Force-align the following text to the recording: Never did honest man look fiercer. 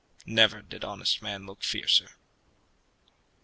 Never 0.25 0.63
did 0.63 0.83
honest 0.83 1.21
man 1.21 1.45
look 1.45 1.61
fiercer. 1.63 2.13